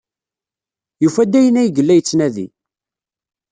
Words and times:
Yufa-d 1.03 1.33
ayen 1.39 1.59
ay 1.61 1.69
yella 1.75 1.93
yettnadi. 1.95 2.47